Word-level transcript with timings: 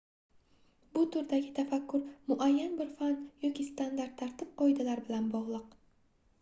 bu 0.95 1.03
turdagi 1.15 1.51
tafakkur 1.59 2.01
muayyan 2.31 2.75
bir 2.81 2.91
fan 3.03 3.15
yoki 3.47 3.69
standart 3.71 4.19
tartib-qoidalar 4.25 5.07
bilan 5.07 5.33
bogʻliq 5.39 5.81